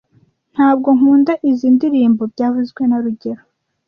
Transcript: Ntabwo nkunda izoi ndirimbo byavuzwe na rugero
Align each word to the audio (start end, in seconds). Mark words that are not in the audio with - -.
Ntabwo 0.53 0.87
nkunda 0.97 1.33
izoi 1.49 1.73
ndirimbo 1.75 2.23
byavuzwe 2.33 2.81
na 2.89 2.97
rugero 3.03 3.41